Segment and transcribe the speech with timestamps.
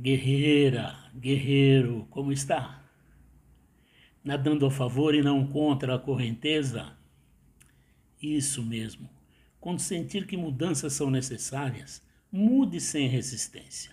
[0.00, 2.88] Guerreira, guerreiro, como está?
[4.22, 6.96] Nadando a favor e não contra a correnteza?
[8.22, 9.10] Isso mesmo.
[9.58, 12.00] Quando sentir que mudanças são necessárias,
[12.30, 13.90] mude sem resistência,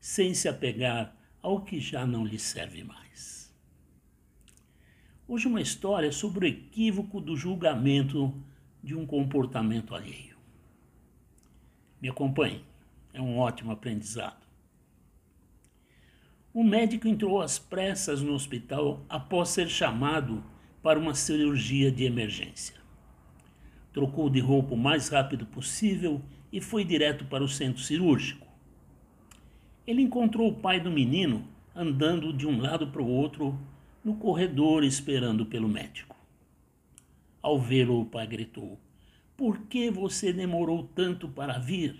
[0.00, 3.54] sem se apegar ao que já não lhe serve mais.
[5.28, 8.34] Hoje uma história sobre o equívoco do julgamento
[8.82, 10.36] de um comportamento alheio.
[12.02, 12.64] Me acompanhe,
[13.12, 14.45] é um ótimo aprendizado.
[16.56, 20.42] O médico entrou às pressas no hospital após ser chamado
[20.82, 22.74] para uma cirurgia de emergência.
[23.92, 26.18] Trocou de roupa o mais rápido possível
[26.50, 28.46] e foi direto para o centro cirúrgico.
[29.86, 33.60] Ele encontrou o pai do menino andando de um lado para o outro
[34.02, 36.16] no corredor esperando pelo médico.
[37.42, 38.80] Ao vê-lo, o pai gritou:
[39.36, 41.94] Por que você demorou tanto para vir?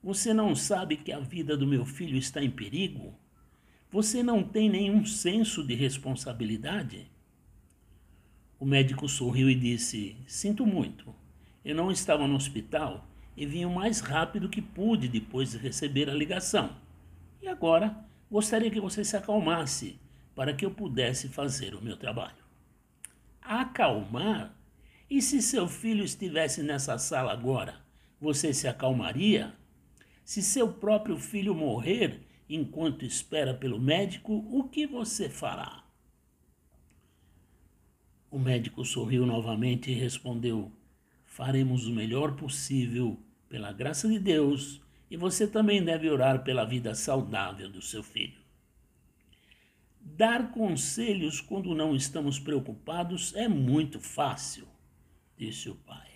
[0.00, 3.18] Você não sabe que a vida do meu filho está em perigo?
[3.90, 7.10] Você não tem nenhum senso de responsabilidade?
[8.60, 11.14] O médico sorriu e disse: Sinto muito.
[11.64, 16.10] Eu não estava no hospital e vim o mais rápido que pude depois de receber
[16.10, 16.76] a ligação.
[17.40, 17.96] E agora
[18.30, 19.98] gostaria que você se acalmasse
[20.34, 22.44] para que eu pudesse fazer o meu trabalho.
[23.40, 24.54] Acalmar?
[25.08, 27.80] E se seu filho estivesse nessa sala agora,
[28.20, 29.54] você se acalmaria?
[30.24, 35.84] Se seu próprio filho morrer, enquanto espera pelo médico, o que você fará?
[38.30, 40.72] O médico sorriu novamente e respondeu:
[41.26, 46.94] Faremos o melhor possível, pela graça de Deus, e você também deve orar pela vida
[46.94, 48.38] saudável do seu filho.
[50.00, 54.66] Dar conselhos quando não estamos preocupados é muito fácil,
[55.36, 56.08] disse o pai.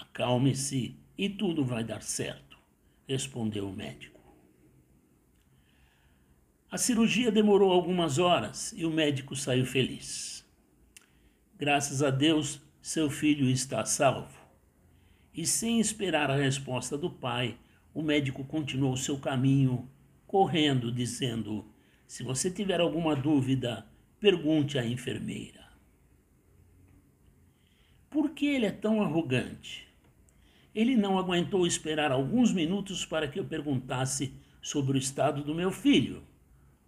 [0.00, 2.58] Acalme-se e tudo vai dar certo,
[3.06, 4.15] respondeu o médico.
[6.68, 10.44] A cirurgia demorou algumas horas e o médico saiu feliz.
[11.56, 14.36] Graças a Deus, seu filho está salvo.
[15.32, 17.56] E sem esperar a resposta do pai,
[17.94, 19.88] o médico continuou seu caminho,
[20.26, 21.64] correndo, dizendo:
[22.04, 23.86] Se você tiver alguma dúvida,
[24.18, 25.64] pergunte à enfermeira.
[28.10, 29.86] Por que ele é tão arrogante?
[30.74, 35.70] Ele não aguentou esperar alguns minutos para que eu perguntasse sobre o estado do meu
[35.70, 36.24] filho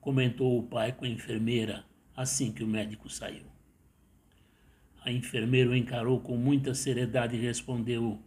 [0.00, 1.84] comentou o pai com a enfermeira
[2.16, 3.44] assim que o médico saiu.
[5.04, 8.20] A enfermeira o encarou com muita seriedade e respondeu: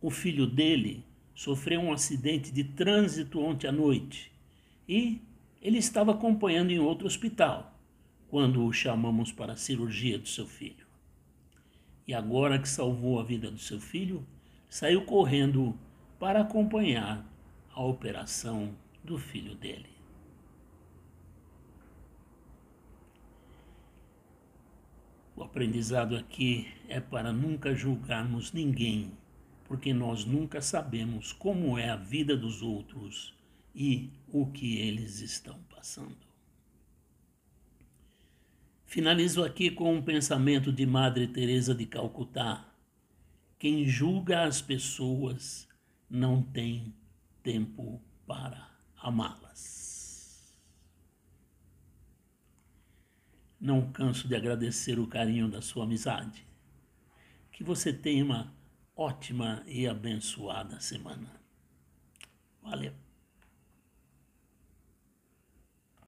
[0.00, 1.04] O filho dele
[1.34, 4.32] sofreu um acidente de trânsito ontem à noite
[4.88, 5.20] e
[5.60, 7.78] ele estava acompanhando em outro hospital
[8.28, 10.86] quando o chamamos para a cirurgia do seu filho.
[12.06, 14.26] E agora que salvou a vida do seu filho,
[14.68, 15.78] saiu correndo
[16.18, 17.24] para acompanhar
[17.74, 18.74] a operação
[19.04, 19.91] do filho dele.
[25.42, 29.10] O aprendizado aqui é para nunca julgarmos ninguém,
[29.64, 33.34] porque nós nunca sabemos como é a vida dos outros
[33.74, 36.16] e o que eles estão passando.
[38.86, 42.64] Finalizo aqui com um pensamento de Madre Teresa de Calcutá.
[43.58, 45.68] Quem julga as pessoas
[46.08, 46.94] não tem
[47.42, 49.91] tempo para amá-las.
[53.62, 56.44] Não canso de agradecer o carinho da sua amizade.
[57.52, 58.52] Que você tenha uma
[58.96, 61.30] ótima e abençoada semana.
[62.60, 63.01] Valeu!